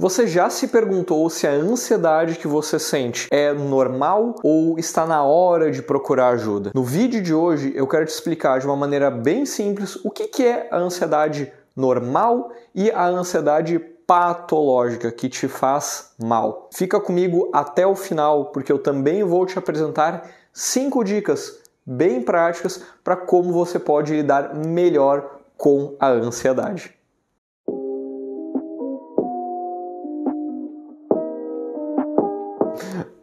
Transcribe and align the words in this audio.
Você 0.00 0.26
já 0.26 0.48
se 0.48 0.68
perguntou 0.68 1.28
se 1.28 1.46
a 1.46 1.50
ansiedade 1.50 2.36
que 2.36 2.48
você 2.48 2.78
sente 2.78 3.28
é 3.30 3.52
normal 3.52 4.34
ou 4.42 4.78
está 4.78 5.04
na 5.04 5.22
hora 5.22 5.70
de 5.70 5.82
procurar 5.82 6.28
ajuda? 6.28 6.70
No 6.74 6.82
vídeo 6.82 7.22
de 7.22 7.34
hoje 7.34 7.70
eu 7.76 7.86
quero 7.86 8.06
te 8.06 8.08
explicar 8.08 8.58
de 8.58 8.64
uma 8.64 8.76
maneira 8.76 9.10
bem 9.10 9.44
simples 9.44 9.96
o 10.02 10.10
que 10.10 10.42
é 10.42 10.68
a 10.70 10.78
ansiedade 10.78 11.52
normal 11.76 12.50
e 12.74 12.90
a 12.90 13.04
ansiedade 13.08 13.78
patológica 13.78 15.12
que 15.12 15.28
te 15.28 15.46
faz 15.46 16.12
mal. 16.18 16.70
Fica 16.72 16.98
comigo 16.98 17.50
até 17.52 17.86
o 17.86 17.94
final 17.94 18.46
porque 18.46 18.72
eu 18.72 18.78
também 18.78 19.22
vou 19.22 19.44
te 19.44 19.58
apresentar 19.58 20.30
cinco 20.50 21.04
dicas 21.04 21.58
bem 21.84 22.22
práticas 22.22 22.82
para 23.04 23.18
como 23.18 23.52
você 23.52 23.78
pode 23.78 24.14
lidar 24.14 24.54
melhor 24.54 25.40
com 25.58 25.94
a 26.00 26.08
ansiedade. 26.08 26.98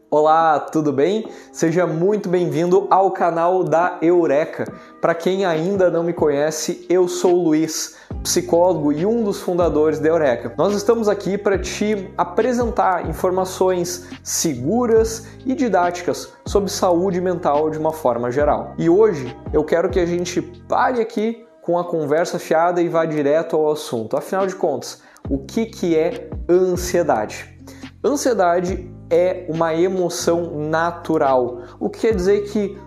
Olá, 0.10 0.58
tudo 0.58 0.94
bem? 0.94 1.28
Seja 1.52 1.86
muito 1.86 2.30
bem-vindo 2.30 2.88
ao 2.90 3.12
canal 3.12 3.62
da 3.62 3.98
Eureka. 4.02 4.64
Para 5.02 5.14
quem 5.14 5.44
ainda 5.44 5.92
não 5.92 6.02
me 6.02 6.14
conhece, 6.14 6.86
eu 6.88 7.10
sou 7.10 7.34
o 7.34 7.44
Luiz, 7.44 7.98
psicólogo 8.24 8.94
e 8.94 9.06
um 9.06 9.22
dos 9.22 9.42
fundadores 9.42 10.00
da 10.00 10.08
Eureka. 10.08 10.54
Nós 10.58 10.74
estamos 10.74 11.10
aqui 11.10 11.38
para 11.38 11.60
te 11.60 12.10
apresentar 12.18 13.10
informações 13.10 14.08
seguras 14.24 15.28
e 15.46 15.54
didáticas 15.54 16.32
sobre 16.46 16.72
saúde 16.72 17.20
mental 17.20 17.70
de 17.70 17.78
uma 17.78 17.92
forma 17.92 18.32
geral. 18.32 18.76
E 18.78 18.90
hoje 18.90 19.36
eu 19.52 19.66
quero 19.66 19.90
que 19.90 20.00
a 20.00 20.06
gente 20.06 20.42
pare 20.42 21.02
aqui 21.02 21.46
com 21.62 21.78
a 21.78 21.84
conversa 21.84 22.40
fiada 22.40 22.82
e 22.82 22.88
vá 22.88 23.06
direto 23.06 23.58
ao 23.58 23.74
assunto. 23.74 24.16
Afinal 24.16 24.48
de 24.48 24.56
contas, 24.56 25.02
o 25.30 25.40
que, 25.40 25.66
que 25.66 25.98
é 25.98 26.30
ansiedade? 26.50 27.58
Ansiedade 28.02 28.90
é 29.10 29.46
uma 29.50 29.74
emoção 29.74 30.60
natural, 30.70 31.62
o 31.80 31.90
que 31.90 32.02
quer 32.02 32.16
dizer 32.16 32.42
que 32.52 32.78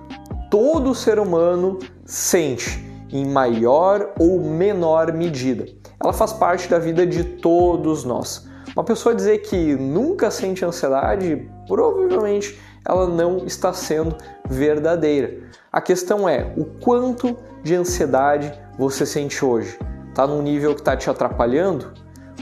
todo 0.51 0.95
ser 0.95 1.19
humano 1.19 1.79
sente 2.05 2.85
em 3.13 3.27
maior 3.27 4.13
ou 4.19 4.41
menor 4.41 5.13
medida. 5.13 5.67
Ela 6.03 6.13
faz 6.13 6.33
parte 6.33 6.69
da 6.69 6.79
vida 6.79 7.07
de 7.07 7.25
todos 7.25 8.05
nós. 8.05 8.49
Uma 8.75 8.85
pessoa 8.85 9.15
dizer 9.15 9.39
que 9.39 9.75
nunca 9.75 10.31
sente 10.31 10.65
ansiedade, 10.65 11.49
provavelmente 11.67 12.59
ela 12.87 13.07
não 13.07 13.39
está 13.39 13.73
sendo 13.73 14.17
verdadeira. 14.49 15.51
A 15.73 15.81
questão 15.81 16.29
é 16.29 16.53
o 16.57 16.65
quanto 16.65 17.37
de 17.63 17.75
ansiedade 17.75 18.53
você 18.79 19.05
sente 19.05 19.45
hoje. 19.45 19.79
Está 20.09 20.27
num 20.27 20.43
nível 20.43 20.75
que 20.75 20.81
está 20.81 20.97
te 20.97 21.11
atrapalhando? 21.11 21.93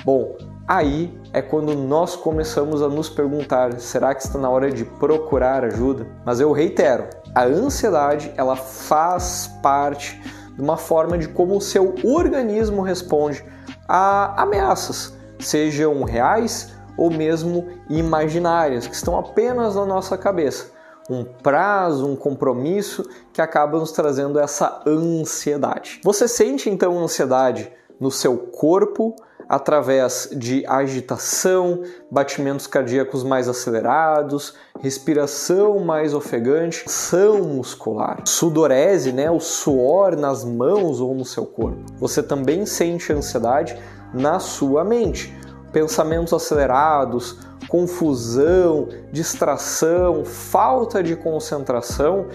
Bom, 0.05 0.37
aí 0.69 1.19
é 1.33 1.41
quando 1.41 1.75
nós 1.75 2.15
começamos 2.15 2.83
a 2.83 2.89
nos 2.89 3.09
perguntar: 3.09 3.81
será 3.81 4.15
que 4.15 4.23
está 4.23 4.39
na 4.39 4.51
hora 4.51 4.71
de 4.71 4.85
procurar 4.85 5.65
ajuda? 5.65 6.07
Mas 6.25 6.39
eu 6.39 6.53
reitero, 6.53 7.09
a 7.35 7.45
ansiedade 7.45 8.33
ela 8.37 8.55
faz 8.55 9.51
parte 9.63 10.21
de 10.55 10.61
uma 10.61 10.77
forma 10.77 11.17
de 11.17 11.29
como 11.29 11.57
o 11.57 11.61
seu 11.61 11.95
organismo 12.05 12.83
responde 12.83 13.43
a 13.89 14.43
ameaças, 14.43 15.17
sejam 15.39 16.03
reais 16.03 16.75
ou 16.97 17.11
mesmo 17.11 17.69
imaginárias, 17.89 18.87
que 18.87 18.95
estão 18.95 19.17
apenas 19.17 19.77
na 19.77 19.87
nossa 19.87 20.19
cabeça. 20.19 20.73
Um 21.09 21.25
prazo, 21.25 22.07
um 22.07 22.17
compromisso 22.17 23.09
que 23.33 23.41
acaba 23.41 23.79
nos 23.79 23.93
trazendo 23.93 24.39
essa 24.39 24.83
ansiedade. 24.87 26.01
Você 26.05 26.29
sente 26.29 26.69
então 26.69 26.99
ansiedade 26.99 27.73
no 27.99 28.11
seu 28.11 28.37
corpo, 28.37 29.15
através 29.49 30.29
de 30.37 30.65
agitação, 30.67 31.83
batimentos 32.11 32.67
cardíacos 32.67 33.25
mais 33.25 33.49
acelerados, 33.49 34.55
respiração 34.81 35.79
mais 35.79 36.13
ofegante, 36.13 36.85
ação 36.87 37.43
muscular, 37.45 38.23
sudorese, 38.27 39.11
né, 39.11 39.31
o 39.31 39.41
suor 39.41 40.17
nas 40.17 40.45
mãos 40.45 41.01
ou 41.01 41.15
no 41.15 41.25
seu 41.25 41.47
corpo. 41.47 41.79
Você 41.99 42.23
também 42.23 42.67
sente 42.67 43.13
ansiedade 43.13 43.77
na 44.13 44.39
sua 44.39 44.85
mente, 44.85 45.35
pensamentos 45.73 46.33
acelerados, 46.33 47.39
confusão, 47.69 48.89
distração, 49.13 50.25
falta 50.25 51.03
de 51.03 51.17
concentração, 51.17 52.27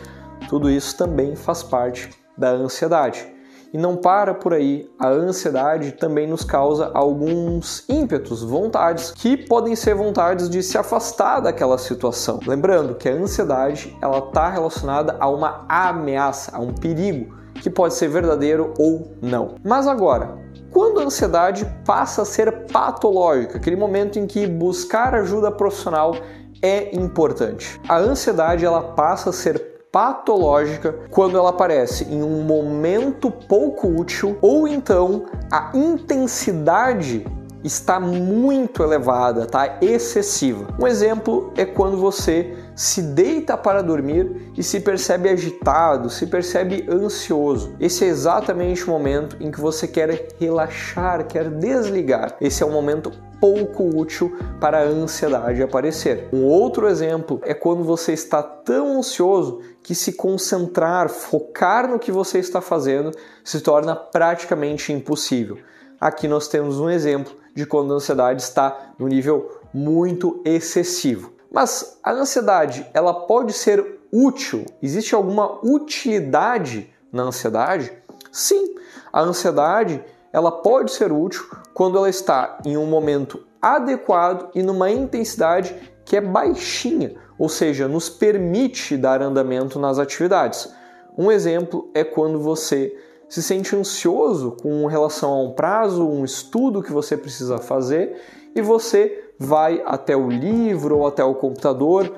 tudo 0.50 0.70
isso 0.70 0.98
também 0.98 1.36
faz 1.36 1.64
parte 1.64 2.10
da 2.38 2.50
ansiedade. 2.50 3.33
E 3.74 3.78
não 3.78 3.98
para 3.98 4.36
por 4.36 4.54
aí, 4.54 4.88
a 5.00 5.10
ansiedade 5.10 5.94
também 5.94 6.28
nos 6.28 6.44
causa 6.44 6.92
alguns 6.94 7.84
ímpetos, 7.90 8.44
vontades, 8.44 9.10
que 9.10 9.36
podem 9.36 9.76
ser 9.76 9.96
vontades 9.96 10.48
de 10.48 10.62
se 10.62 10.78
afastar 10.78 11.40
daquela 11.40 11.80
situação. 11.80 12.40
Lembrando 12.46 12.94
que 12.94 13.10
a 13.10 13.14
ansiedade 13.14 13.98
ela 14.00 14.20
está 14.20 14.48
relacionada 14.48 15.18
a 15.20 15.28
uma 15.28 15.66
ameaça, 15.68 16.56
a 16.56 16.60
um 16.60 16.72
perigo, 16.72 17.36
que 17.56 17.70
pode 17.70 17.96
ser 17.96 18.10
verdadeiro 18.10 18.76
ou 18.78 19.12
não. 19.20 19.56
Mas 19.64 19.88
agora, 19.88 20.38
quando 20.70 21.00
a 21.00 21.06
ansiedade 21.06 21.66
passa 21.84 22.22
a 22.22 22.26
ser 22.26 22.66
patológica, 22.68 23.58
aquele 23.58 23.76
momento 23.76 24.20
em 24.20 24.28
que 24.28 24.46
buscar 24.46 25.16
ajuda 25.16 25.52
profissional 25.52 26.16
é 26.62 26.96
importante. 26.96 27.82
A 27.90 27.98
ansiedade 27.98 28.66
ela 28.66 28.94
passa 28.94 29.32
a 29.32 29.34
ser 29.34 29.73
patológica 29.94 30.92
quando 31.12 31.38
ela 31.38 31.52
aparece 31.52 32.06
em 32.06 32.24
um 32.24 32.42
momento 32.42 33.30
pouco 33.30 33.88
útil 33.88 34.36
ou 34.42 34.68
então 34.68 35.26
a 35.52 35.70
intensidade 35.76 37.24
está 37.64 38.00
muito 38.00 38.82
elevada, 38.84 39.46
tá? 39.46 39.78
Excessiva. 39.80 40.68
Um 40.82 40.88
exemplo 40.88 41.54
é 41.56 41.64
quando 41.64 41.96
você 41.96 42.58
se 42.76 43.04
deita 43.04 43.56
para 43.56 43.84
dormir 43.84 44.52
e 44.58 44.64
se 44.64 44.80
percebe 44.80 45.30
agitado, 45.30 46.10
se 46.10 46.26
percebe 46.26 46.86
ansioso. 46.90 47.76
Esse 47.80 48.04
é 48.04 48.08
exatamente 48.08 48.84
o 48.84 48.90
momento 48.90 49.38
em 49.40 49.52
que 49.52 49.62
você 49.62 49.88
quer 49.88 50.28
relaxar, 50.40 51.26
quer 51.28 51.50
desligar. 51.50 52.36
Esse 52.42 52.64
é 52.64 52.66
o 52.66 52.72
momento 52.72 53.12
pouco 53.44 53.84
útil 53.84 54.34
para 54.58 54.80
a 54.80 54.84
ansiedade 54.84 55.62
aparecer. 55.62 56.30
Um 56.32 56.46
outro 56.46 56.88
exemplo 56.88 57.42
é 57.44 57.54
quando 57.54 57.84
você 57.84 58.14
está 58.14 58.42
tão 58.42 59.00
ansioso 59.00 59.60
que 59.84 59.94
se 59.94 60.14
concentrar, 60.14 61.10
focar 61.10 61.90
no 61.90 62.00
que 62.00 62.10
você 62.10 62.40
está 62.40 62.62
fazendo 62.62 63.12
se 63.44 63.60
torna 63.60 63.98
praticamente 63.98 64.94
impossível. 64.94 65.58
Aqui 66.00 66.26
nós 66.26 66.48
temos 66.48 66.80
um 66.80 66.90
exemplo 66.90 67.34
de 67.54 67.66
quando 67.66 67.92
a 67.92 67.98
ansiedade 67.98 68.42
está 68.42 68.94
no 68.98 69.10
nível 69.10 69.60
muito 69.74 70.42
excessivo. 70.46 71.34
Mas 71.52 72.00
a 72.02 72.14
ansiedade, 72.14 72.90
ela 72.94 73.14
pode 73.14 73.52
ser 73.52 74.00
útil? 74.10 74.64
Existe 74.82 75.14
alguma 75.14 75.60
utilidade 75.62 76.90
na 77.12 77.24
ansiedade? 77.24 77.92
Sim, 78.32 78.74
a 79.12 79.20
ansiedade 79.20 80.02
ela 80.32 80.50
pode 80.50 80.94
ser 80.94 81.12
útil 81.12 81.46
quando 81.74 81.98
ela 81.98 82.10
está 82.10 82.60
em 82.66 82.78
um 82.78 82.86
momento 82.86 83.46
adequado 83.62 84.50
e 84.54 84.62
numa 84.62 84.92
intensidade 84.92 85.76
que 86.06 86.18
é 86.18 86.22
baixinha, 86.22 87.16
ou 87.38 87.48
seja, 87.48 87.88
nos 87.88 88.10
permite 88.10 88.98
dar 88.98 89.22
andamento 89.22 89.80
nas 89.80 90.00
atividades. 90.00 90.70
Um 91.18 91.32
exemplo 91.32 91.90
é 91.94 92.04
quando 92.04 92.40
você 92.40 92.96
se 93.30 93.42
sente 93.42 93.76
ansioso 93.76 94.58
com 94.62 94.86
relação 94.86 95.32
a 95.32 95.42
um 95.42 95.52
prazo, 95.54 96.08
um 96.08 96.24
estudo 96.24 96.84
que 96.84 96.92
você 96.92 97.18
precisa 97.18 97.58
fazer 97.58 98.16
e 98.56 98.62
você 98.62 99.32
vai 99.40 99.82
até 99.86 100.16
o 100.16 100.30
livro 100.30 101.00
ou 101.00 101.08
até 101.08 101.24
o 101.24 101.34
computador, 101.34 102.14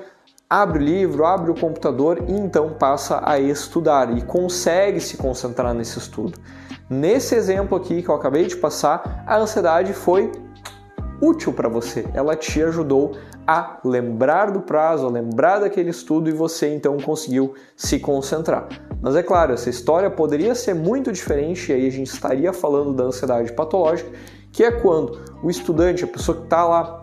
abre 0.48 0.78
o 0.78 0.82
livro, 0.82 1.24
abre 1.24 1.50
o 1.50 1.58
computador 1.58 2.22
e 2.28 2.32
então 2.32 2.74
passa 2.74 3.20
a 3.24 3.38
estudar 3.38 4.16
e 4.16 4.22
consegue 4.22 5.00
se 5.00 5.16
concentrar 5.16 5.72
nesse 5.72 5.98
estudo. 5.98 6.38
Nesse 6.88 7.34
exemplo 7.34 7.76
aqui 7.76 8.00
que 8.00 8.08
eu 8.08 8.14
acabei 8.14 8.46
de 8.46 8.56
passar, 8.56 9.24
a 9.26 9.36
ansiedade 9.38 9.92
foi 9.92 10.30
útil 11.20 11.52
para 11.52 11.68
você. 11.68 12.06
Ela 12.14 12.36
te 12.36 12.62
ajudou 12.62 13.16
a 13.46 13.78
lembrar 13.84 14.50
do 14.50 14.60
prazo, 14.60 15.06
a 15.06 15.10
lembrar 15.10 15.60
daquele 15.60 15.90
estudo 15.90 16.28
e 16.28 16.32
você 16.32 16.72
então 16.72 16.96
conseguiu 16.98 17.54
se 17.76 17.98
concentrar. 17.98 18.68
Mas 19.00 19.16
é 19.16 19.22
claro, 19.22 19.52
essa 19.52 19.70
história 19.70 20.10
poderia 20.10 20.54
ser 20.54 20.74
muito 20.74 21.12
diferente 21.12 21.70
e 21.70 21.74
aí 21.74 21.86
a 21.86 21.90
gente 21.90 22.08
estaria 22.08 22.52
falando 22.52 22.92
da 22.92 23.04
ansiedade 23.04 23.52
patológica, 23.52 24.10
que 24.52 24.64
é 24.64 24.70
quando 24.70 25.20
o 25.42 25.50
estudante, 25.50 26.04
a 26.04 26.08
pessoa 26.08 26.38
que 26.38 26.44
está 26.44 26.64
lá 26.64 27.02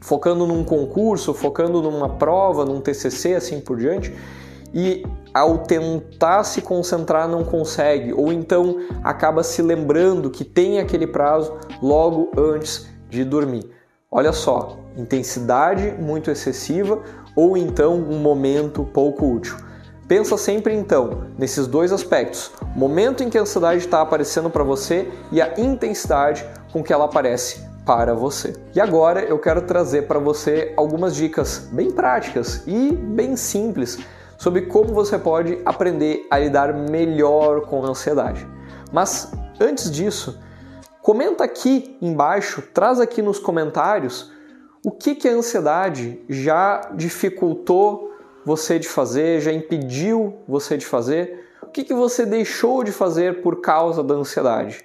focando 0.00 0.46
num 0.46 0.64
concurso, 0.64 1.34
focando 1.34 1.82
numa 1.82 2.08
prova, 2.08 2.64
num 2.64 2.80
TCC, 2.80 3.34
assim 3.34 3.60
por 3.60 3.76
diante, 3.78 4.14
e 4.72 5.02
ao 5.32 5.58
tentar 5.58 6.44
se 6.44 6.62
concentrar 6.62 7.28
não 7.28 7.44
consegue, 7.44 8.12
ou 8.12 8.32
então 8.32 8.78
acaba 9.02 9.42
se 9.42 9.62
lembrando 9.62 10.30
que 10.30 10.44
tem 10.44 10.78
aquele 10.78 11.06
prazo 11.06 11.56
logo 11.82 12.30
antes 12.36 12.86
de 13.08 13.24
dormir. 13.24 13.70
Olha 14.10 14.32
só, 14.32 14.78
intensidade 14.96 15.94
muito 15.98 16.30
excessiva 16.30 17.02
ou 17.36 17.56
então 17.56 17.94
um 17.94 18.18
momento 18.18 18.84
pouco 18.84 19.26
útil. 19.26 19.56
Pensa 20.08 20.38
sempre 20.38 20.74
então 20.74 21.26
nesses 21.38 21.66
dois 21.66 21.92
aspectos: 21.92 22.50
o 22.74 22.78
momento 22.78 23.22
em 23.22 23.28
que 23.28 23.36
a 23.36 23.42
ansiedade 23.42 23.84
está 23.84 24.00
aparecendo 24.00 24.48
para 24.48 24.64
você 24.64 25.12
e 25.30 25.40
a 25.42 25.60
intensidade 25.60 26.46
com 26.72 26.82
que 26.82 26.92
ela 26.92 27.04
aparece 27.04 27.68
para 27.84 28.14
você. 28.14 28.54
E 28.74 28.80
agora 28.80 29.20
eu 29.20 29.38
quero 29.38 29.62
trazer 29.62 30.06
para 30.06 30.18
você 30.18 30.72
algumas 30.76 31.14
dicas 31.14 31.68
bem 31.70 31.90
práticas 31.90 32.62
e 32.66 32.92
bem 32.92 33.36
simples 33.36 33.98
sobre 34.38 34.62
como 34.62 34.94
você 34.94 35.18
pode 35.18 35.60
aprender 35.66 36.26
a 36.30 36.38
lidar 36.38 36.72
melhor 36.72 37.62
com 37.62 37.84
a 37.84 37.88
ansiedade. 37.88 38.46
Mas 38.92 39.32
antes 39.60 39.90
disso, 39.90 40.40
comenta 41.02 41.44
aqui 41.44 41.98
embaixo, 42.00 42.62
traz 42.72 43.00
aqui 43.00 43.20
nos 43.20 43.40
comentários 43.40 44.32
o 44.84 44.92
que, 44.92 45.16
que 45.16 45.28
a 45.28 45.32
ansiedade 45.32 46.22
já 46.28 46.92
dificultou 46.94 48.12
você 48.44 48.78
de 48.78 48.88
fazer, 48.88 49.40
já 49.40 49.52
impediu 49.52 50.38
você 50.46 50.76
de 50.78 50.86
fazer, 50.86 51.46
o 51.60 51.66
que, 51.66 51.82
que 51.82 51.92
você 51.92 52.24
deixou 52.24 52.82
de 52.84 52.92
fazer 52.92 53.42
por 53.42 53.60
causa 53.60 54.02
da 54.02 54.14
ansiedade. 54.14 54.82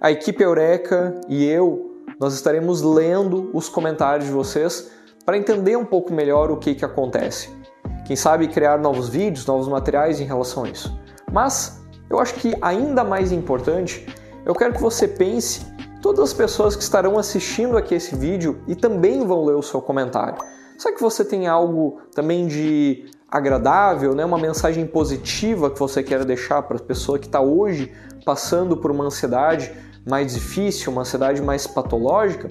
A 0.00 0.10
equipe 0.10 0.42
Eureka 0.42 1.20
e 1.28 1.44
eu, 1.44 2.02
nós 2.18 2.34
estaremos 2.34 2.82
lendo 2.82 3.48
os 3.54 3.68
comentários 3.68 4.26
de 4.26 4.32
vocês 4.32 4.90
para 5.24 5.38
entender 5.38 5.76
um 5.76 5.84
pouco 5.84 6.12
melhor 6.12 6.50
o 6.50 6.56
que, 6.56 6.74
que 6.74 6.84
acontece. 6.84 7.61
Quem 8.04 8.16
sabe 8.16 8.48
criar 8.48 8.78
novos 8.78 9.08
vídeos, 9.08 9.46
novos 9.46 9.68
materiais 9.68 10.20
em 10.20 10.24
relação 10.24 10.64
a 10.64 10.68
isso. 10.68 10.96
Mas 11.30 11.80
eu 12.10 12.18
acho 12.18 12.34
que 12.34 12.54
ainda 12.60 13.04
mais 13.04 13.32
importante, 13.32 14.06
eu 14.44 14.54
quero 14.54 14.74
que 14.74 14.82
você 14.82 15.06
pense 15.06 15.64
todas 16.02 16.20
as 16.20 16.32
pessoas 16.32 16.74
que 16.74 16.82
estarão 16.82 17.18
assistindo 17.18 17.76
aqui 17.76 17.94
esse 17.94 18.14
vídeo 18.16 18.60
e 18.66 18.74
também 18.74 19.24
vão 19.24 19.44
ler 19.44 19.54
o 19.54 19.62
seu 19.62 19.80
comentário. 19.80 20.36
Será 20.76 20.94
que 20.94 21.00
você 21.00 21.24
tem 21.24 21.46
algo 21.46 22.00
também 22.12 22.46
de 22.48 23.08
agradável, 23.30 24.14
né? 24.14 24.24
uma 24.24 24.36
mensagem 24.36 24.84
positiva 24.84 25.70
que 25.70 25.78
você 25.78 26.02
quer 26.02 26.24
deixar 26.24 26.60
para 26.62 26.76
a 26.76 26.80
pessoa 26.80 27.18
que 27.18 27.26
está 27.26 27.40
hoje 27.40 27.92
passando 28.26 28.76
por 28.76 28.90
uma 28.90 29.04
ansiedade 29.04 29.72
mais 30.06 30.34
difícil, 30.34 30.92
uma 30.92 31.02
ansiedade 31.02 31.40
mais 31.40 31.66
patológica? 31.66 32.50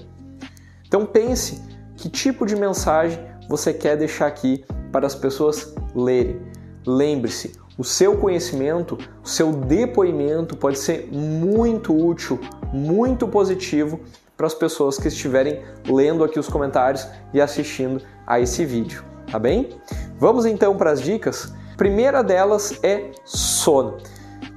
Então 0.87 1.05
pense 1.05 1.61
que 1.97 2.09
tipo 2.09 2.45
de 2.45 2.55
mensagem 2.55 3.19
você 3.49 3.73
quer 3.73 3.97
deixar 3.97 4.27
aqui 4.27 4.65
para 4.91 5.07
as 5.07 5.15
pessoas 5.15 5.73
lerem. 5.95 6.41
Lembre-se, 6.85 7.53
o 7.77 7.83
seu 7.83 8.17
conhecimento, 8.17 8.97
o 9.23 9.27
seu 9.27 9.51
depoimento 9.51 10.55
pode 10.55 10.77
ser 10.77 11.09
muito 11.11 11.95
útil, 11.95 12.39
muito 12.73 13.27
positivo 13.27 13.99
para 14.35 14.47
as 14.47 14.53
pessoas 14.53 14.97
que 14.97 15.07
estiverem 15.07 15.61
lendo 15.87 16.23
aqui 16.23 16.39
os 16.39 16.47
comentários 16.47 17.07
e 17.33 17.39
assistindo 17.39 18.01
a 18.25 18.39
esse 18.39 18.65
vídeo, 18.65 19.03
tá 19.31 19.37
bem? 19.37 19.69
Vamos 20.17 20.45
então 20.45 20.75
para 20.75 20.91
as 20.91 21.01
dicas. 21.01 21.53
primeira 21.77 22.23
delas 22.23 22.79
é 22.83 23.11
sono. 23.23 23.97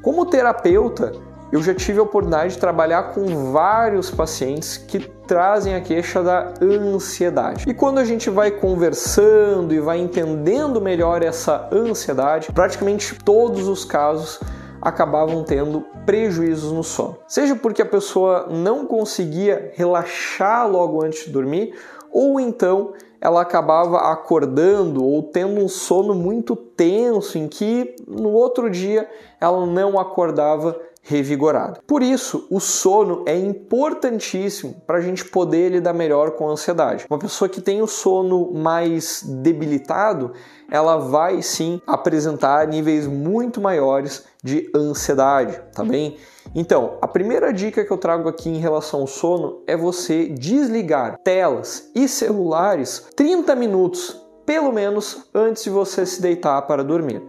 Como 0.02 0.26
terapeuta, 0.26 1.12
eu 1.52 1.62
já 1.62 1.74
tive 1.74 2.00
a 2.00 2.02
oportunidade 2.02 2.54
de 2.54 2.58
trabalhar 2.58 3.14
com 3.14 3.52
vários 3.52 4.10
pacientes 4.10 4.76
que 4.76 4.98
trazem 5.26 5.74
a 5.74 5.80
queixa 5.80 6.22
da 6.22 6.54
ansiedade. 6.60 7.68
E 7.68 7.74
quando 7.74 7.98
a 7.98 8.04
gente 8.04 8.30
vai 8.30 8.50
conversando 8.50 9.74
e 9.74 9.80
vai 9.80 9.98
entendendo 9.98 10.80
melhor 10.80 11.22
essa 11.22 11.68
ansiedade, 11.72 12.52
praticamente 12.52 13.18
todos 13.24 13.68
os 13.68 13.84
casos 13.84 14.40
acabavam 14.80 15.42
tendo 15.42 15.84
prejuízos 16.04 16.70
no 16.70 16.84
sono. 16.84 17.16
Seja 17.26 17.56
porque 17.56 17.80
a 17.80 17.86
pessoa 17.86 18.48
não 18.50 18.84
conseguia 18.84 19.72
relaxar 19.74 20.68
logo 20.70 21.02
antes 21.02 21.24
de 21.24 21.30
dormir, 21.30 21.74
ou 22.12 22.38
então 22.38 22.92
ela 23.20 23.40
acabava 23.40 24.12
acordando 24.12 25.02
ou 25.02 25.22
tendo 25.22 25.58
um 25.58 25.68
sono 25.68 26.14
muito 26.14 26.54
tenso 26.54 27.38
em 27.38 27.48
que 27.48 27.96
no 28.06 28.30
outro 28.30 28.68
dia 28.68 29.08
ela 29.40 29.64
não 29.64 29.98
acordava 29.98 30.78
revigorado. 31.04 31.80
Por 31.86 32.02
isso, 32.02 32.46
o 32.50 32.58
sono 32.58 33.22
é 33.26 33.36
importantíssimo 33.36 34.74
para 34.86 34.98
a 34.98 35.00
gente 35.00 35.24
poder 35.26 35.70
lidar 35.70 35.92
melhor 35.92 36.32
com 36.32 36.48
a 36.48 36.52
ansiedade. 36.52 37.04
Uma 37.08 37.18
pessoa 37.18 37.48
que 37.48 37.60
tem 37.60 37.82
o 37.82 37.86
sono 37.86 38.52
mais 38.52 39.22
debilitado, 39.22 40.32
ela 40.70 40.96
vai 40.96 41.42
sim 41.42 41.80
apresentar 41.86 42.66
níveis 42.66 43.06
muito 43.06 43.60
maiores 43.60 44.24
de 44.42 44.70
ansiedade, 44.74 45.60
tá 45.74 45.84
bem? 45.84 46.16
Então, 46.54 46.98
a 47.02 47.08
primeira 47.08 47.52
dica 47.52 47.84
que 47.84 47.90
eu 47.90 47.98
trago 47.98 48.28
aqui 48.28 48.48
em 48.48 48.58
relação 48.58 49.00
ao 49.00 49.06
sono 49.06 49.62
é 49.66 49.76
você 49.76 50.26
desligar 50.26 51.18
telas 51.22 51.90
e 51.94 52.08
celulares 52.08 53.08
30 53.14 53.54
minutos 53.54 54.23
pelo 54.46 54.72
menos 54.72 55.24
antes 55.34 55.64
de 55.64 55.70
você 55.70 56.04
se 56.04 56.20
deitar 56.20 56.60
para 56.62 56.84
dormir. 56.84 57.22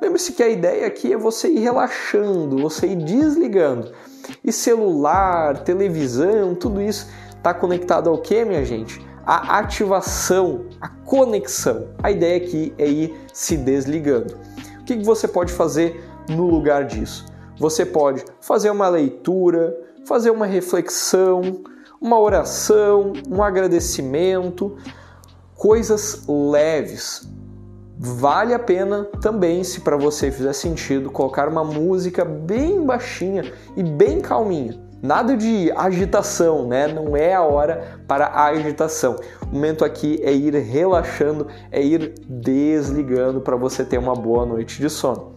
Lembre-se 0.00 0.32
que 0.32 0.42
a 0.42 0.48
ideia 0.48 0.86
aqui 0.86 1.12
é 1.12 1.16
você 1.16 1.48
ir 1.48 1.60
relaxando, 1.60 2.58
você 2.58 2.86
ir 2.86 2.96
desligando. 2.96 3.92
E 4.44 4.52
celular, 4.52 5.64
televisão, 5.64 6.54
tudo 6.54 6.80
isso 6.80 7.08
está 7.36 7.52
conectado 7.52 8.08
ao 8.08 8.18
que, 8.18 8.44
minha 8.44 8.64
gente? 8.64 9.04
A 9.26 9.58
ativação, 9.58 10.66
a 10.80 10.88
conexão. 10.88 11.88
A 12.02 12.10
ideia 12.10 12.36
aqui 12.36 12.72
é 12.78 12.88
ir 12.88 13.14
se 13.32 13.56
desligando. 13.56 14.38
O 14.80 14.84
que 14.84 14.96
você 15.04 15.28
pode 15.28 15.52
fazer 15.52 16.02
no 16.28 16.48
lugar 16.48 16.84
disso? 16.84 17.26
Você 17.58 17.84
pode 17.84 18.24
fazer 18.40 18.70
uma 18.70 18.88
leitura, 18.88 19.76
fazer 20.06 20.30
uma 20.30 20.46
reflexão, 20.46 21.62
uma 22.00 22.18
oração, 22.18 23.12
um 23.28 23.42
agradecimento, 23.42 24.76
coisas 25.60 26.24
leves. 26.26 27.30
Vale 27.98 28.54
a 28.54 28.58
pena 28.58 29.04
também, 29.20 29.62
se 29.62 29.82
para 29.82 29.94
você 29.94 30.32
fizer 30.32 30.54
sentido, 30.54 31.10
colocar 31.10 31.48
uma 31.48 31.62
música 31.62 32.24
bem 32.24 32.82
baixinha 32.82 33.52
e 33.76 33.82
bem 33.82 34.22
calminha. 34.22 34.80
Nada 35.02 35.36
de 35.36 35.70
agitação, 35.72 36.66
né? 36.66 36.88
Não 36.88 37.14
é 37.14 37.34
a 37.34 37.42
hora 37.42 38.00
para 38.08 38.28
a 38.28 38.46
agitação. 38.46 39.16
O 39.42 39.54
momento 39.54 39.84
aqui 39.84 40.18
é 40.22 40.32
ir 40.32 40.54
relaxando, 40.54 41.46
é 41.70 41.82
ir 41.82 42.14
desligando 42.26 43.42
para 43.42 43.54
você 43.54 43.84
ter 43.84 43.98
uma 43.98 44.14
boa 44.14 44.46
noite 44.46 44.80
de 44.80 44.88
sono. 44.88 45.34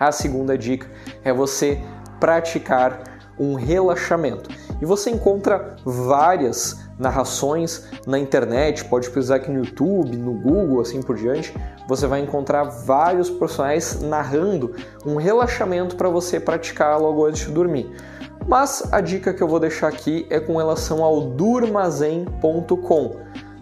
A 0.00 0.10
segunda 0.10 0.56
dica 0.56 0.90
é 1.22 1.30
você 1.30 1.78
praticar 2.18 3.02
um 3.38 3.52
relaxamento. 3.52 4.48
E 4.82 4.84
você 4.84 5.10
encontra 5.10 5.76
várias 5.84 6.76
narrações 6.98 7.88
na 8.04 8.18
internet, 8.18 8.84
pode 8.86 9.06
pesquisar 9.06 9.36
aqui 9.36 9.48
no 9.48 9.60
YouTube, 9.60 10.16
no 10.16 10.32
Google, 10.32 10.80
assim 10.80 11.00
por 11.00 11.14
diante. 11.14 11.54
Você 11.86 12.04
vai 12.08 12.18
encontrar 12.18 12.64
vários 12.64 13.30
profissionais 13.30 14.02
narrando 14.02 14.74
um 15.06 15.14
relaxamento 15.14 15.94
para 15.94 16.08
você 16.08 16.40
praticar 16.40 17.00
logo 17.00 17.24
antes 17.24 17.46
de 17.46 17.52
dormir. 17.52 17.94
Mas 18.48 18.92
a 18.92 19.00
dica 19.00 19.32
que 19.32 19.40
eu 19.40 19.46
vou 19.46 19.60
deixar 19.60 19.86
aqui 19.86 20.26
é 20.28 20.40
com 20.40 20.56
relação 20.56 21.04
ao 21.04 21.20
durmazen.com. 21.30 23.16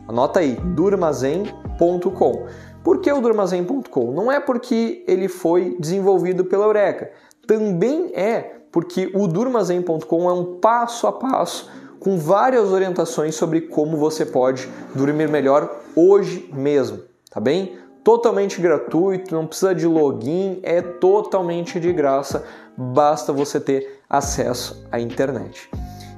Anota 0.09 0.41
aí, 0.41 0.55
durmazen.com. 0.75 2.47
Por 2.83 3.03
que 3.03 3.13
o 3.13 3.21
durmazen.com? 3.21 4.11
Não 4.11 4.33
é 4.33 4.41
porque 4.41 5.05
ele 5.07 5.29
foi 5.29 5.77
desenvolvido 5.79 6.47
pela 6.47 6.65
Eureka, 6.65 7.11
também 7.47 8.11
é 8.15 8.60
porque 8.73 9.11
o 9.15 9.27
durmazen.com 9.27 10.29
é 10.29 10.33
um 10.33 10.59
passo 10.59 11.07
a 11.07 11.13
passo 11.13 11.71
com 11.99 12.17
várias 12.19 12.73
orientações 12.73 13.35
sobre 13.35 13.63
como 13.63 13.97
você 13.97 14.25
pode 14.25 14.69
dormir 14.95 15.29
melhor 15.29 15.81
hoje 15.95 16.49
mesmo, 16.53 17.01
tá 17.31 17.39
bem? 17.39 17.79
Totalmente 18.03 18.61
gratuito, 18.61 19.35
não 19.35 19.47
precisa 19.47 19.75
de 19.75 19.87
login, 19.87 20.61
é 20.63 20.81
totalmente 20.81 21.79
de 21.79 21.93
graça, 21.93 22.45
basta 22.77 23.33
você 23.33 23.61
ter 23.61 24.01
acesso 24.09 24.87
à 24.91 24.99
internet. 24.99 25.71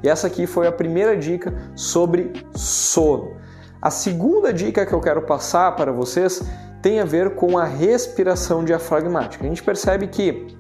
E 0.03 0.09
essa 0.09 0.29
aqui 0.29 0.47
foi 0.47 0.67
a 0.67 0.73
primeira 0.73 1.17
dica 1.17 1.53
sobre 1.75 2.33
sono. 2.55 3.37
A 3.81 3.91
segunda 3.91 4.53
dica 4.53 4.87
que 4.87 4.93
eu 4.93 5.01
quero 5.01 5.23
passar 5.23 5.75
para 5.75 5.91
vocês 5.91 6.43
tem 6.81 7.01
a 7.01 7.05
ver 7.05 7.35
com 7.35 7.59
a 7.59 7.65
respiração 7.65 8.65
diafragmática. 8.65 9.45
A 9.45 9.49
gente 9.49 9.63
percebe 9.63 10.07
que 10.07 10.57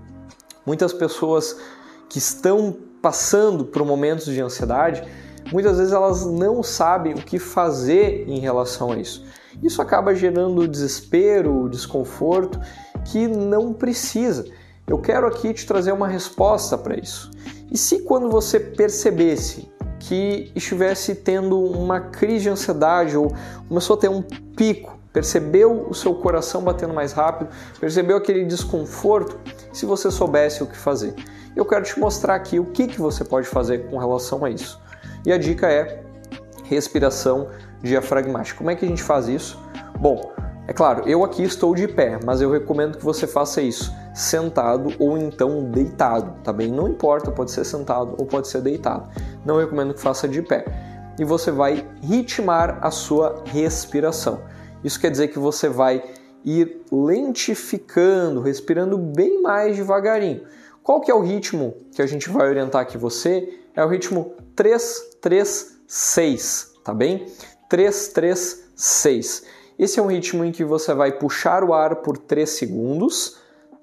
muitas 0.67 0.93
pessoas 0.93 1.57
que 2.13 2.19
estão 2.19 2.77
passando 3.01 3.65
por 3.65 3.83
momentos 3.87 4.27
de 4.27 4.39
ansiedade, 4.39 5.03
muitas 5.51 5.79
vezes 5.79 5.95
elas 5.95 6.27
não 6.27 6.63
sabem 6.63 7.15
o 7.15 7.17
que 7.17 7.39
fazer 7.39 8.29
em 8.29 8.39
relação 8.39 8.93
a 8.93 8.99
isso. 8.99 9.25
Isso 9.63 9.81
acaba 9.81 10.15
gerando 10.15 10.69
desespero, 10.69 11.71
desconforto 11.71 12.61
que 13.07 13.27
não 13.27 13.73
precisa. 13.73 14.45
Eu 14.87 14.99
quero 14.99 15.27
aqui 15.27 15.55
te 15.55 15.67
trazer 15.67 15.93
uma 15.93 16.07
resposta 16.07 16.77
para 16.77 16.99
isso. 16.99 17.31
E 17.71 17.79
se 17.79 18.01
quando 18.01 18.29
você 18.29 18.61
percebesse 18.61 19.73
que 19.99 20.53
estivesse 20.55 21.15
tendo 21.15 21.59
uma 21.59 21.99
crise 21.99 22.43
de 22.43 22.51
ansiedade 22.51 23.17
ou 23.17 23.33
começou 23.67 23.97
a 23.97 23.99
ter 23.99 24.11
um 24.11 24.21
pico, 24.21 24.99
percebeu 25.11 25.87
o 25.89 25.95
seu 25.95 26.15
coração 26.15 26.63
batendo 26.63 26.93
mais 26.93 27.13
rápido, 27.13 27.49
percebeu 27.81 28.19
aquele 28.19 28.45
desconforto, 28.45 29.39
se 29.73 29.87
você 29.87 30.11
soubesse 30.11 30.63
o 30.63 30.67
que 30.67 30.77
fazer? 30.77 31.15
Eu 31.57 31.65
quero 31.65 31.85
te 31.85 31.99
mostrar 31.99 32.35
aqui 32.35 32.59
o 32.59 32.67
que, 32.67 32.87
que 32.87 33.01
você 33.01 33.25
pode 33.25 33.47
fazer 33.47 33.91
com 33.91 33.99
relação 33.99 34.45
a 34.45 34.51
isso. 34.51 34.81
E 35.25 35.33
a 35.33 35.39
dica 35.39 35.71
é 35.71 36.03
respiração 36.65 37.49
diafragmática. 37.83 38.59
Como 38.59 38.71
é 38.71 38.75
que 38.75 38.85
a 38.85 38.89
gente 38.89 39.03
faz 39.03 39.29
isso? 39.29 39.59
Bom, 39.99 40.33
é 40.67 40.73
claro, 40.73 41.09
eu 41.09 41.25
aqui 41.25 41.43
estou 41.43 41.75
de 41.75 41.89
pé, 41.89 42.19
mas 42.25 42.41
eu 42.41 42.51
recomendo 42.51 42.97
que 42.97 43.05
você 43.05 43.27
faça 43.27 43.61
isso 43.61 43.93
sentado 44.15 44.93
ou 44.99 45.19
então 45.19 45.65
deitado, 45.71 46.35
tá 46.43 46.53
bem? 46.53 46.71
Não 46.71 46.87
importa, 46.87 47.31
pode 47.31 47.51
ser 47.51 47.65
sentado 47.65 48.15
ou 48.19 48.27
pode 48.27 48.49
ser 48.49 48.61
deitado. 48.61 49.09
Não 49.45 49.59
recomendo 49.59 49.95
que 49.95 50.01
faça 50.01 50.29
de 50.29 50.43
pé. 50.43 50.65
e 51.19 51.25
você 51.25 51.51
vai 51.51 51.87
ritmar 52.03 52.79
a 52.81 52.91
sua 52.91 53.43
respiração. 53.47 54.41
Isso 54.83 54.99
quer 54.99 55.11
dizer 55.11 55.29
que 55.29 55.39
você 55.39 55.69
vai 55.69 56.03
ir 56.45 56.83
lentificando, 56.91 58.41
respirando 58.41 58.99
bem 58.99 59.41
mais 59.43 59.77
devagarinho. 59.77 60.43
Qual 60.83 61.01
que 61.01 61.11
é 61.11 61.15
o 61.15 61.21
ritmo 61.21 61.75
que 61.95 62.03
a 62.03 62.07
gente 62.07 62.29
vai 62.29 62.49
orientar 62.49 62.83
aqui 62.83 62.99
você? 62.99 63.61
É 63.75 63.85
o 63.85 63.89
ritmo 63.89 64.35
336, 64.57 66.73
tá 66.85 66.93
bem? 66.93 67.27
336. 67.69 69.45
Esse 69.79 69.99
é 69.99 70.03
um 70.03 70.07
ritmo 70.07 70.45
em 70.45 70.53
que 70.53 70.65
você 70.65 70.93
vai 70.93 71.13
puxar 71.13 71.65
o 71.65 71.73
ar 71.73 71.97
por 71.97 72.19
3 72.19 72.49
segundos. 72.49 73.39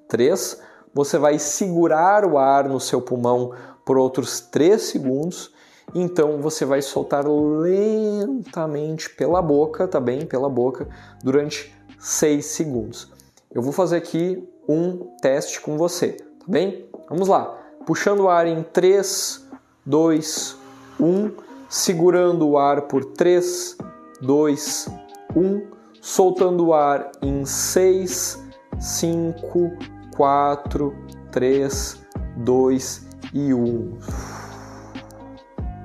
3. 0.08 0.62
Você 0.94 1.18
vai 1.18 1.40
segurar 1.40 2.26
o 2.26 2.38
ar 2.38 2.68
no 2.68 2.80
seu 2.80 3.02
pulmão 3.02 3.54
por 3.86 3.98
outros 3.98 4.40
3 4.40 4.82
segundos. 4.82 5.52
Então 5.96 6.42
você 6.42 6.66
vai 6.66 6.82
soltar 6.82 7.26
lentamente 7.28 9.10
pela 9.10 9.42
boca, 9.42 9.88
tá 9.88 10.00
bem? 10.00 10.26
Pela 10.26 10.50
boca, 10.50 10.88
durante 11.24 11.74
6 12.00 12.46
segundos. 12.46 13.12
Eu 13.54 13.62
vou 13.62 13.74
fazer 13.74 13.98
aqui 13.98 14.48
um 14.68 15.16
teste 15.22 15.60
com 15.60 15.78
você, 15.78 16.14
tá 16.14 16.46
bem? 16.48 16.88
Vamos 17.10 17.28
lá. 17.28 17.58
Puxando 17.86 18.22
o 18.22 18.30
ar 18.30 18.48
em 18.48 18.64
3, 18.64 19.46
2, 19.86 20.58
1. 21.00 21.32
Segurando 21.68 22.48
o 22.48 22.58
ar 22.58 22.84
por 22.84 23.04
3, 23.04 23.78
2, 24.22 24.88
1. 25.36 25.68
Soltando 26.02 26.68
o 26.68 26.74
ar 26.74 27.12
em 27.22 27.46
6, 27.46 28.40
5, 28.80 29.78
4, 30.16 30.96
3, 31.32 32.00
2 32.38 33.08
e 33.34 33.54
1. 33.54 33.98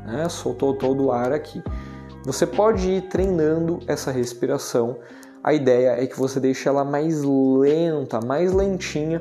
Né? 0.06 0.28
Soltou 0.28 0.74
todo 0.74 1.06
o 1.06 1.12
ar 1.12 1.32
aqui. 1.32 1.62
Você 2.24 2.46
pode 2.46 2.88
ir 2.90 3.08
treinando 3.08 3.80
essa 3.86 4.10
respiração. 4.10 4.98
A 5.44 5.52
ideia 5.52 6.02
é 6.02 6.06
que 6.06 6.18
você 6.18 6.40
deixe 6.40 6.66
ela 6.66 6.86
mais 6.86 7.22
lenta, 7.22 8.18
mais 8.18 8.50
lentinha, 8.50 9.20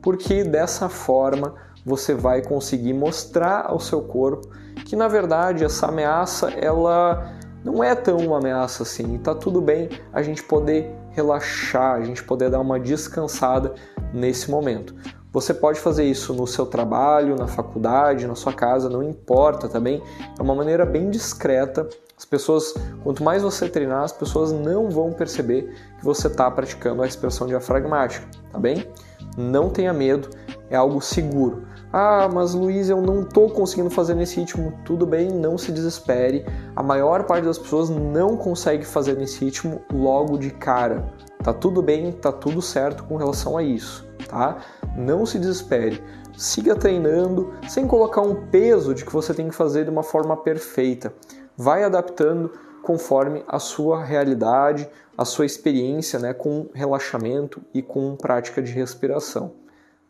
porque 0.00 0.42
dessa 0.42 0.88
forma 0.88 1.56
você 1.84 2.14
vai 2.14 2.40
conseguir 2.40 2.94
mostrar 2.94 3.66
ao 3.66 3.78
seu 3.78 4.00
corpo 4.00 4.48
que 4.86 4.96
na 4.96 5.08
verdade 5.08 5.64
essa 5.64 5.88
ameaça 5.88 6.48
ela 6.52 7.34
não 7.62 7.84
é 7.84 7.94
tão 7.94 8.16
uma 8.16 8.38
ameaça 8.38 8.82
assim. 8.82 9.18
Tá 9.18 9.34
tudo 9.34 9.60
bem 9.60 9.90
a 10.10 10.22
gente 10.22 10.42
poder 10.42 10.90
relaxar, 11.10 11.96
a 11.96 12.02
gente 12.02 12.24
poder 12.24 12.48
dar 12.48 12.60
uma 12.60 12.80
descansada 12.80 13.74
nesse 14.14 14.50
momento. 14.50 14.94
Você 15.30 15.52
pode 15.52 15.78
fazer 15.78 16.04
isso 16.04 16.32
no 16.32 16.46
seu 16.46 16.64
trabalho, 16.64 17.36
na 17.36 17.46
faculdade, 17.46 18.26
na 18.26 18.34
sua 18.34 18.52
casa, 18.52 18.88
não 18.88 19.02
importa 19.02 19.68
também. 19.68 20.02
É 20.38 20.42
uma 20.42 20.54
maneira 20.54 20.86
bem 20.86 21.10
discreta. 21.10 21.86
As 22.16 22.24
pessoas, 22.24 22.74
quanto 23.04 23.22
mais 23.22 23.42
você 23.42 23.68
treinar, 23.68 24.02
as 24.02 24.12
pessoas 24.12 24.50
não 24.52 24.90
vão 24.90 25.12
perceber 25.12 25.72
que 25.98 26.04
você 26.04 26.28
está 26.28 26.50
praticando 26.50 27.02
a 27.02 27.04
respiração 27.04 27.46
diafragmática, 27.46 28.26
tá 28.50 28.58
bem? 28.58 28.90
Não 29.36 29.68
tenha 29.68 29.92
medo, 29.92 30.30
é 30.70 30.76
algo 30.76 31.00
seguro. 31.00 31.68
Ah, 31.92 32.28
mas 32.32 32.54
Luiz, 32.54 32.90
eu 32.90 33.00
não 33.00 33.22
estou 33.22 33.48
conseguindo 33.50 33.88
fazer 33.88 34.14
nesse 34.14 34.40
ritmo. 34.40 34.72
Tudo 34.84 35.06
bem, 35.06 35.30
não 35.30 35.56
se 35.56 35.72
desespere. 35.72 36.44
A 36.74 36.82
maior 36.82 37.24
parte 37.24 37.44
das 37.44 37.58
pessoas 37.58 37.88
não 37.88 38.36
consegue 38.36 38.84
fazer 38.84 39.16
nesse 39.16 39.44
ritmo 39.44 39.80
logo 39.92 40.36
de 40.36 40.50
cara. 40.50 41.12
Tá 41.42 41.52
tudo 41.52 41.80
bem, 41.80 42.12
tá 42.12 42.32
tudo 42.32 42.60
certo 42.60 43.04
com 43.04 43.16
relação 43.16 43.56
a 43.56 43.62
isso, 43.62 44.06
tá? 44.28 44.58
Não 44.98 45.24
se 45.24 45.38
desespere. 45.38 46.02
Siga 46.36 46.74
treinando 46.74 47.54
sem 47.68 47.86
colocar 47.86 48.20
um 48.20 48.48
peso 48.48 48.92
de 48.92 49.04
que 49.04 49.12
você 49.12 49.32
tem 49.32 49.48
que 49.48 49.54
fazer 49.54 49.84
de 49.84 49.90
uma 49.90 50.02
forma 50.02 50.36
perfeita. 50.36 51.14
Vai 51.56 51.84
adaptando 51.84 52.50
conforme 52.82 53.44
a 53.46 53.60
sua 53.60 54.02
realidade, 54.02 54.88
a 55.16 55.24
sua 55.24 55.46
experiência 55.46 56.18
né, 56.18 56.34
com 56.34 56.68
relaxamento 56.74 57.62
e 57.72 57.80
com 57.80 58.16
prática 58.16 58.60
de 58.60 58.72
respiração. 58.72 59.52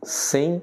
Sem 0.03 0.63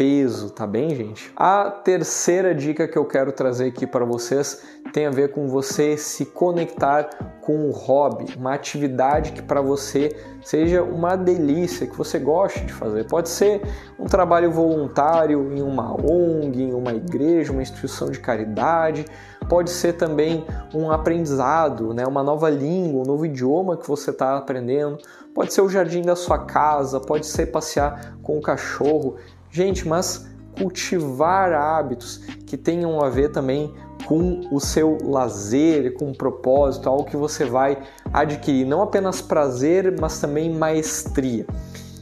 peso, 0.00 0.48
tá 0.48 0.66
bem, 0.66 0.94
gente? 0.94 1.30
A 1.36 1.70
terceira 1.70 2.54
dica 2.54 2.88
que 2.88 2.96
eu 2.96 3.04
quero 3.04 3.32
trazer 3.32 3.66
aqui 3.66 3.86
para 3.86 4.02
vocês 4.02 4.62
tem 4.94 5.04
a 5.04 5.10
ver 5.10 5.30
com 5.30 5.46
você 5.46 5.94
se 5.94 6.24
conectar 6.24 7.10
com 7.42 7.68
um 7.68 7.70
hobby, 7.70 8.24
uma 8.34 8.54
atividade 8.54 9.32
que 9.32 9.42
para 9.42 9.60
você 9.60 10.08
seja 10.42 10.82
uma 10.82 11.16
delícia, 11.16 11.86
que 11.86 11.94
você 11.94 12.18
goste 12.18 12.64
de 12.64 12.72
fazer. 12.72 13.04
Pode 13.08 13.28
ser 13.28 13.60
um 13.98 14.06
trabalho 14.06 14.50
voluntário 14.50 15.52
em 15.52 15.60
uma 15.60 15.92
ONG, 15.92 16.62
em 16.62 16.72
uma 16.72 16.94
igreja, 16.94 17.52
uma 17.52 17.60
instituição 17.60 18.10
de 18.10 18.20
caridade, 18.20 19.04
pode 19.50 19.68
ser 19.68 19.98
também 19.98 20.46
um 20.74 20.90
aprendizado, 20.90 21.92
né? 21.92 22.06
uma 22.06 22.22
nova 22.22 22.48
língua, 22.48 23.02
um 23.02 23.06
novo 23.06 23.26
idioma 23.26 23.76
que 23.76 23.86
você 23.86 24.12
está 24.12 24.38
aprendendo, 24.38 24.96
pode 25.34 25.52
ser 25.52 25.60
o 25.60 25.68
jardim 25.68 26.00
da 26.00 26.16
sua 26.16 26.38
casa, 26.38 26.98
pode 26.98 27.26
ser 27.26 27.46
passear 27.46 28.16
com 28.22 28.38
o 28.38 28.40
cachorro. 28.40 29.16
Gente, 29.50 29.86
mas 29.86 30.28
cultivar 30.56 31.52
hábitos 31.52 32.18
que 32.46 32.56
tenham 32.56 33.00
a 33.00 33.08
ver 33.08 33.30
também 33.30 33.74
com 34.06 34.40
o 34.50 34.60
seu 34.60 34.98
lazer, 35.02 35.94
com 35.94 36.06
um 36.06 36.14
propósito, 36.14 36.88
algo 36.88 37.04
que 37.04 37.16
você 37.16 37.44
vai 37.44 37.78
adquirir 38.12 38.66
não 38.66 38.82
apenas 38.82 39.20
prazer, 39.20 39.94
mas 40.00 40.20
também 40.20 40.52
maestria. 40.52 41.46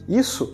Isso 0.07 0.51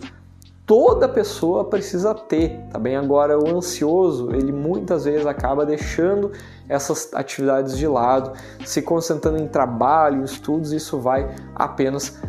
toda 0.66 1.08
pessoa 1.08 1.64
precisa 1.64 2.12
ter, 2.12 2.60
tá 2.72 2.78
bem? 2.78 2.96
Agora 2.96 3.38
o 3.38 3.56
ansioso, 3.56 4.34
ele 4.34 4.50
muitas 4.50 5.04
vezes 5.04 5.24
acaba 5.24 5.64
deixando 5.64 6.32
essas 6.68 7.14
atividades 7.14 7.78
de 7.78 7.86
lado, 7.86 8.32
se 8.64 8.82
concentrando 8.82 9.38
em 9.38 9.46
trabalho, 9.46 10.20
em 10.20 10.24
estudos, 10.24 10.72
isso 10.72 10.98
vai 10.98 11.32
apenas 11.54 12.20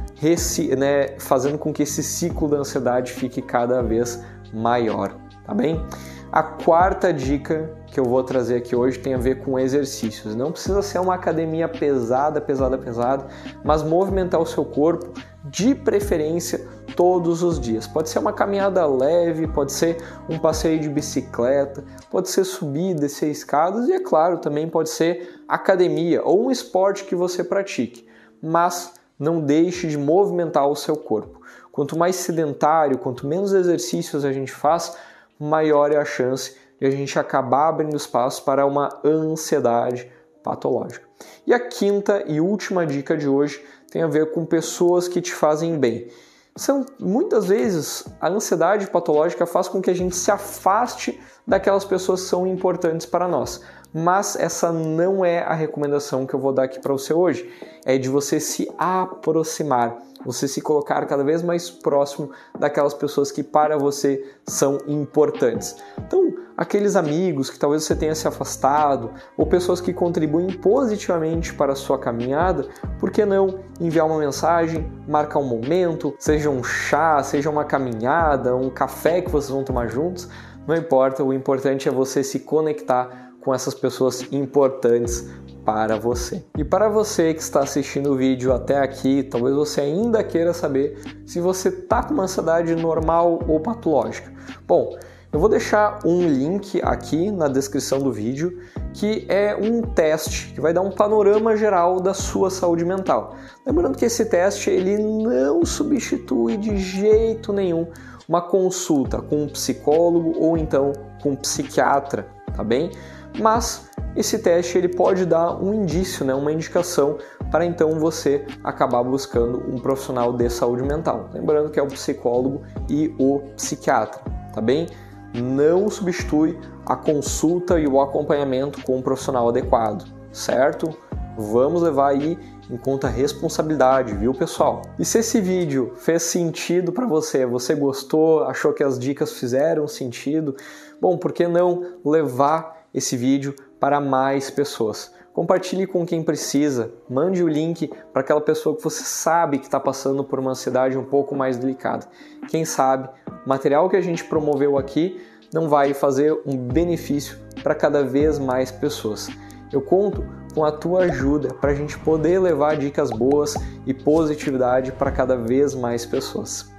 né, 0.78 1.18
fazendo 1.20 1.58
com 1.58 1.74
que 1.74 1.84
esse 1.84 2.04
ciclo 2.04 2.48
da 2.48 2.58
ansiedade 2.58 3.12
fique 3.12 3.42
cada 3.42 3.82
vez 3.82 4.24
maior, 4.54 5.16
tá 5.46 5.54
bem? 5.54 5.84
A 6.32 6.44
quarta 6.44 7.14
dica 7.14 7.72
que 7.88 8.00
eu 8.00 8.04
vou 8.04 8.22
trazer 8.22 8.58
aqui 8.58 8.76
hoje 8.76 9.00
tem 9.00 9.14
a 9.14 9.18
ver 9.18 9.44
com 9.44 9.58
exercícios. 9.58 10.36
Não 10.36 10.52
precisa 10.52 10.82
ser 10.82 11.00
uma 11.00 11.16
academia 11.16 11.70
pesada, 11.70 12.42
pesada, 12.42 12.78
pesada, 12.78 13.28
mas 13.64 13.82
movimentar 13.82 14.42
o 14.42 14.46
seu 14.46 14.66
corpo, 14.66 15.14
de 15.46 15.74
preferência 15.74 16.68
todos 16.98 17.44
os 17.44 17.60
dias. 17.60 17.88
Pode 17.88 18.10
ser 18.10 18.20
uma 18.20 18.34
caminhada 18.34 18.86
leve, 18.86 19.48
pode 19.48 19.72
ser 19.72 19.98
um 20.28 20.38
passeio 20.38 20.80
de 20.80 20.90
bicicleta, 20.90 21.84
pode 22.12 22.30
ser 22.30 22.44
subir, 22.44 22.94
descer 22.94 23.32
escadas 23.32 23.88
e, 23.88 23.94
é 23.94 24.00
claro, 24.00 24.40
também 24.40 24.68
pode 24.68 24.90
ser 24.90 25.42
academia 25.48 26.22
ou 26.24 26.48
um 26.48 26.52
esporte 26.52 27.06
que 27.06 27.16
você 27.16 27.44
pratique. 27.44 28.06
Mas 28.42 28.94
não 29.18 29.40
deixe 29.40 29.88
de 29.88 29.98
movimentar 29.98 30.68
o 30.68 30.76
seu 30.76 30.98
corpo. 30.98 31.37
Quanto 31.78 31.96
mais 31.96 32.16
sedentário, 32.16 32.98
quanto 32.98 33.28
menos 33.28 33.54
exercícios 33.54 34.26
a 34.26 34.34
gente 34.34 34.52
faz, 34.52 34.98
maior 35.40 35.92
é 35.92 35.98
a 35.98 36.04
chance 36.04 36.56
de 36.82 36.88
a 36.88 36.90
gente 36.90 37.20
acabar 37.20 37.68
abrindo 37.68 37.96
espaço 37.96 38.44
para 38.44 38.66
uma 38.66 38.90
ansiedade 39.06 40.12
patológica. 40.42 41.08
E 41.46 41.54
a 41.54 41.60
quinta 41.60 42.24
e 42.26 42.42
última 42.42 42.84
dica 42.84 43.16
de 43.16 43.28
hoje 43.28 43.64
tem 43.92 44.02
a 44.02 44.08
ver 44.08 44.32
com 44.32 44.44
pessoas 44.44 45.08
que 45.08 45.22
te 45.22 45.32
fazem 45.32 45.78
bem. 45.78 46.08
São 46.56 46.84
muitas 47.00 47.46
vezes 47.46 48.06
a 48.20 48.28
ansiedade 48.28 48.88
patológica 48.88 49.46
faz 49.46 49.68
com 49.68 49.80
que 49.80 49.92
a 49.92 49.96
gente 49.96 50.16
se 50.16 50.32
afaste 50.32 51.22
daquelas 51.46 51.86
pessoas 51.86 52.24
que 52.24 52.28
são 52.30 52.48
importantes 52.48 53.06
para 53.06 53.28
nós 53.28 53.62
mas 53.94 54.36
essa 54.36 54.72
não 54.72 55.24
é 55.24 55.40
a 55.40 55.54
recomendação 55.54 56.26
que 56.26 56.34
eu 56.34 56.40
vou 56.40 56.54
dar 56.54 56.64
aqui 56.64 56.80
para 56.80 56.94
você 56.94 57.14
hoje. 57.14 57.50
É 57.86 57.98
de 57.98 58.10
você 58.10 58.40
se 58.40 58.70
aproximar, 58.78 59.98
você 60.28 60.46
se 60.46 60.60
colocar 60.60 61.06
cada 61.06 61.24
vez 61.24 61.42
mais 61.42 61.70
próximo 61.70 62.32
daquelas 62.60 62.94
pessoas 62.94 63.32
que 63.32 63.42
para 63.42 63.78
você 63.78 64.36
são 64.46 64.78
importantes. 64.86 65.78
Então, 66.06 66.34
aqueles 66.58 66.98
amigos 66.98 67.50
que 67.50 67.58
talvez 67.58 67.86
você 67.86 67.96
tenha 67.96 68.14
se 68.14 68.28
afastado, 68.28 69.12
ou 69.38 69.46
pessoas 69.46 69.80
que 69.80 69.94
contribuem 69.94 70.52
positivamente 70.52 71.54
para 71.54 71.72
a 71.72 71.76
sua 71.78 71.98
caminhada, 71.98 72.68
por 73.00 73.10
que 73.10 73.24
não 73.24 73.60
enviar 73.80 74.06
uma 74.06 74.20
mensagem, 74.20 74.92
marcar 75.08 75.40
um 75.40 75.48
momento, 75.48 76.14
seja 76.20 76.50
um 76.50 76.62
chá, 76.62 77.24
seja 77.24 77.50
uma 77.50 77.64
caminhada, 77.64 78.54
um 78.54 78.70
café 78.70 79.22
que 79.22 79.32
vocês 79.32 79.50
vão 79.50 79.64
tomar 79.64 79.88
juntos, 79.88 80.28
não 80.68 80.76
importa, 80.76 81.24
o 81.24 81.34
importante 81.34 81.88
é 81.88 81.92
você 81.92 82.22
se 82.22 82.42
conectar 82.42 83.27
com 83.48 83.56
essas 83.56 83.74
pessoas 83.74 84.28
importantes 84.30 85.26
para 85.64 85.96
você. 85.96 86.44
E 86.58 86.66
para 86.66 86.90
você 86.90 87.34
que 87.34 87.42
está 87.42 87.62
assistindo 87.62 88.12
o 88.12 88.18
vídeo 88.18 88.52
até 88.52 88.78
aqui, 88.78 89.24
talvez 89.24 89.56
você 89.56 89.80
ainda 89.80 90.22
queira 90.22 90.54
saber 90.54 91.02
se 91.26 91.40
você 91.40 91.70
está 91.70 92.04
com 92.04 92.14
uma 92.14 92.24
ansiedade 92.24 92.76
normal 92.76 93.40
ou 93.48 93.58
patológica. 93.62 94.30
Bom, 94.68 94.98
eu 95.32 95.40
vou 95.40 95.48
deixar 95.48 96.00
um 96.04 96.28
link 96.28 96.82
aqui 96.84 97.32
na 97.32 97.48
descrição 97.48 98.00
do 98.00 98.12
vídeo 98.12 98.60
que 98.94 99.26
é 99.30 99.56
um 99.56 99.82
teste 99.82 100.52
que 100.54 100.60
vai 100.60 100.74
dar 100.74 100.82
um 100.82 100.92
panorama 100.92 101.56
geral 101.56 102.02
da 102.02 102.14
sua 102.14 102.50
saúde 102.50 102.84
mental. 102.84 103.34
Lembrando 103.66 103.98
que 103.98 104.04
esse 104.04 104.26
teste 104.26 104.70
ele 104.70 104.98
não 104.98 105.66
substitui 105.66 106.58
de 106.58 106.76
jeito 106.76 107.54
nenhum 107.54 107.88
uma 108.28 108.42
consulta 108.42 109.22
com 109.22 109.44
um 109.44 109.48
psicólogo 109.48 110.34
ou 110.38 110.58
então 110.58 110.92
com 111.24 111.30
um 111.30 111.36
psiquiatra, 111.38 112.28
tá 112.54 112.62
bem? 112.62 112.92
Mas 113.40 113.90
esse 114.16 114.40
teste 114.40 114.78
ele 114.78 114.90
pode 114.90 115.26
dar 115.26 115.56
um 115.62 115.74
indício, 115.74 116.26
né, 116.26 116.34
uma 116.34 116.52
indicação 116.52 117.18
para 117.52 117.66
então 117.66 118.00
você 118.00 118.46
acabar 118.64 119.04
buscando 119.04 119.64
um 119.72 119.80
profissional 119.80 120.34
de 120.34 120.50
saúde 120.50 120.84
mental. 120.84 121.30
Lembrando 121.34 121.70
que 121.70 121.80
é 121.80 121.84
o 121.84 121.88
psicólogo 121.88 122.64
e 122.90 123.14
o 123.20 123.40
psiquiatra, 123.56 124.20
tá 124.54 124.60
bem? 124.60 124.88
Não 125.34 125.90
substitui 125.90 126.58
a 126.86 126.96
consulta 126.96 127.80
e 127.80 127.88
o 127.88 128.02
acompanhamento 128.02 128.82
com 128.84 128.98
um 128.98 129.02
profissional 129.02 129.50
adequado, 129.50 130.06
certo? 130.32 130.90
Vamos 131.38 131.84
levar 131.84 132.10
aí 132.10 132.38
em 132.70 132.78
conta 132.78 133.08
a 133.08 133.10
responsabilidade, 133.10 134.14
viu, 134.16 134.34
pessoal? 134.34 134.82
E 134.98 135.06
se 135.06 135.20
esse 135.20 135.40
vídeo 135.40 135.94
fez 135.96 136.24
sentido 136.24 136.92
para 136.92 137.06
você, 137.06 137.46
você 137.46 137.76
gostou, 137.76 138.44
achou 138.44 138.74
que 138.74 138.84
as 138.84 138.98
dicas 138.98 139.34
fizeram 139.34 139.88
sentido, 139.88 140.56
bom, 141.00 141.18
por 141.18 141.32
que 141.32 141.48
não 141.48 141.86
levar 142.04 142.77
esse 142.94 143.16
vídeo 143.16 143.56
para 143.80 144.00
mais 144.00 144.50
pessoas? 144.50 145.14
Compartilhe 145.34 145.86
com 145.86 146.04
quem 146.04 146.24
precisa, 146.24 146.92
mande 147.08 147.44
o 147.44 147.48
link 147.48 147.92
para 148.12 148.22
aquela 148.22 148.42
pessoa 148.42 148.76
que 148.76 148.84
você 148.84 149.04
sabe 149.04 149.60
que 149.60 149.66
está 149.66 149.80
passando 149.80 150.24
por 150.24 150.40
uma 150.40 150.50
ansiedade 150.50 150.98
um 150.98 151.04
pouco 151.04 151.36
mais 151.36 151.58
delicada. 151.58 152.08
Quem 152.48 152.66
sabe 152.66 153.08
o 153.46 153.48
material 153.48 153.88
que 153.88 153.96
a 153.96 154.02
gente 154.02 154.24
promoveu 154.24 154.80
aqui 154.80 155.22
não 155.54 155.70
vai 155.70 155.94
fazer 155.94 156.34
um 156.44 156.58
benefício 156.58 157.38
para 157.62 157.76
cada 157.76 158.04
vez 158.04 158.40
mais 158.40 158.72
pessoas. 158.72 159.30
Eu 159.72 159.82
conto 159.82 160.26
com 160.56 160.66
a 160.66 160.72
tua 160.72 161.02
ajuda 161.02 161.54
para 161.54 161.72
a 161.72 161.76
gente 161.76 162.00
poder 162.00 162.40
levar 162.40 162.76
dicas 162.76 163.12
boas 163.12 163.54
e 163.86 163.94
positividade 163.94 164.92
para 164.92 165.12
cada 165.12 165.36
vez 165.36 165.76
mais 165.76 166.04
pessoas. 166.04 166.76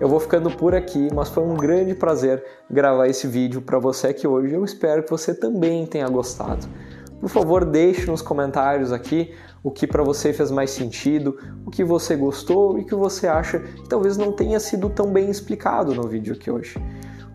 Eu 0.00 0.08
vou 0.08 0.18
ficando 0.18 0.50
por 0.50 0.74
aqui, 0.74 1.08
mas 1.14 1.28
foi 1.28 1.44
um 1.44 1.54
grande 1.54 1.94
prazer 1.94 2.42
gravar 2.70 3.06
esse 3.06 3.26
vídeo 3.26 3.60
para 3.60 3.78
você 3.78 4.08
aqui 4.08 4.26
hoje. 4.26 4.54
Eu 4.54 4.64
espero 4.64 5.02
que 5.02 5.10
você 5.10 5.34
também 5.34 5.84
tenha 5.84 6.08
gostado. 6.08 6.66
Por 7.20 7.28
favor, 7.28 7.66
deixe 7.66 8.10
nos 8.10 8.22
comentários 8.22 8.92
aqui 8.92 9.34
o 9.62 9.70
que 9.70 9.86
para 9.86 10.02
você 10.02 10.32
fez 10.32 10.50
mais 10.50 10.70
sentido, 10.70 11.36
o 11.66 11.70
que 11.70 11.84
você 11.84 12.16
gostou 12.16 12.78
e 12.78 12.82
o 12.82 12.86
que 12.86 12.94
você 12.94 13.28
acha 13.28 13.58
que 13.58 13.88
talvez 13.90 14.16
não 14.16 14.32
tenha 14.32 14.58
sido 14.58 14.88
tão 14.88 15.12
bem 15.12 15.28
explicado 15.28 15.94
no 15.94 16.08
vídeo 16.08 16.34
aqui 16.34 16.50
hoje. 16.50 16.78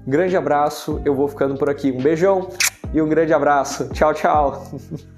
Um 0.08 0.10
grande 0.10 0.36
abraço, 0.36 1.00
eu 1.06 1.14
vou 1.14 1.28
ficando 1.28 1.56
por 1.56 1.70
aqui. 1.70 1.92
Um 1.92 2.02
beijão 2.02 2.50
e 2.92 3.00
um 3.00 3.08
grande 3.08 3.32
abraço. 3.32 3.90
Tchau, 3.90 4.12
tchau. 4.12 4.64